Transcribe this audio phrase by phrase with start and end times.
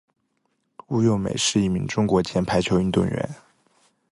[0.87, 3.29] 吴咏梅是一名中国前排球运动员。